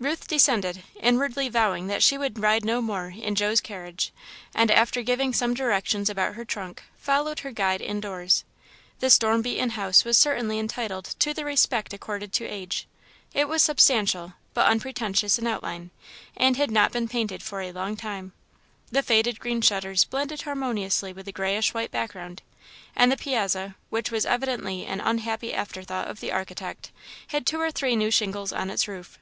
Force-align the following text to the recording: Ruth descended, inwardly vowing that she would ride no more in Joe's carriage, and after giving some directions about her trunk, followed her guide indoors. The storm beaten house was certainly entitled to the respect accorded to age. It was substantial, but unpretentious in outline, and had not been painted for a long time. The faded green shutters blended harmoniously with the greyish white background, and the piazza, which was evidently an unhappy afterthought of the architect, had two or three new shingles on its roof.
Ruth 0.00 0.26
descended, 0.26 0.82
inwardly 1.00 1.48
vowing 1.48 1.86
that 1.86 2.02
she 2.02 2.18
would 2.18 2.40
ride 2.40 2.64
no 2.64 2.82
more 2.82 3.14
in 3.16 3.36
Joe's 3.36 3.60
carriage, 3.60 4.10
and 4.52 4.72
after 4.72 5.02
giving 5.02 5.32
some 5.32 5.54
directions 5.54 6.10
about 6.10 6.34
her 6.34 6.44
trunk, 6.44 6.82
followed 6.96 7.38
her 7.46 7.52
guide 7.52 7.80
indoors. 7.80 8.42
The 8.98 9.08
storm 9.08 9.40
beaten 9.40 9.70
house 9.70 10.04
was 10.04 10.18
certainly 10.18 10.58
entitled 10.58 11.14
to 11.20 11.32
the 11.32 11.44
respect 11.44 11.92
accorded 11.92 12.32
to 12.32 12.44
age. 12.44 12.88
It 13.32 13.46
was 13.48 13.62
substantial, 13.62 14.32
but 14.52 14.66
unpretentious 14.66 15.38
in 15.38 15.46
outline, 15.46 15.92
and 16.36 16.56
had 16.56 16.72
not 16.72 16.90
been 16.90 17.06
painted 17.06 17.40
for 17.44 17.60
a 17.60 17.70
long 17.70 17.94
time. 17.96 18.32
The 18.90 19.04
faded 19.04 19.38
green 19.38 19.60
shutters 19.60 20.02
blended 20.02 20.42
harmoniously 20.42 21.12
with 21.12 21.24
the 21.26 21.30
greyish 21.32 21.72
white 21.72 21.92
background, 21.92 22.42
and 22.96 23.12
the 23.12 23.16
piazza, 23.16 23.76
which 23.90 24.10
was 24.10 24.26
evidently 24.26 24.86
an 24.86 25.00
unhappy 25.00 25.54
afterthought 25.54 26.08
of 26.08 26.18
the 26.18 26.32
architect, 26.32 26.90
had 27.28 27.46
two 27.46 27.60
or 27.60 27.70
three 27.70 27.94
new 27.94 28.10
shingles 28.10 28.52
on 28.52 28.70
its 28.70 28.88
roof. 28.88 29.20